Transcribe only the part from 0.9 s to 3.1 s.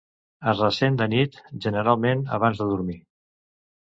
de nit, generalment abans de dormir.